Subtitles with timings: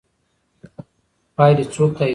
[1.35, 2.09] پایلې څوک تاییدوي؟